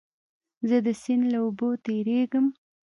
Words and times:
زه 0.67 0.77
د 0.85 0.87
سیند 1.01 1.23
له 1.33 1.37
اوبو 1.45 1.69
تېرېږم. 1.85 2.45